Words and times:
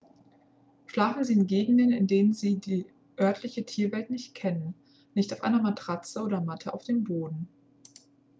schlafen 0.87 1.23
sie 1.23 1.33
in 1.33 1.45
gegenden 1.45 1.91
in 1.91 2.07
denen 2.07 2.33
sie 2.33 2.55
die 2.57 2.87
örtliche 3.19 3.67
tierwelt 3.67 4.09
nicht 4.09 4.33
kennen 4.33 4.73
nicht 5.13 5.31
auf 5.31 5.43
einer 5.43 5.61
matratze 5.61 6.23
oder 6.23 6.41
matte 6.41 6.73
auf 6.73 6.83
dem 6.83 7.03
boden 7.03 7.47